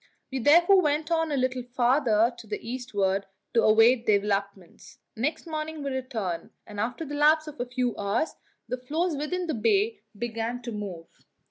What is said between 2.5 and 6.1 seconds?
eastward to await developments. Next morning we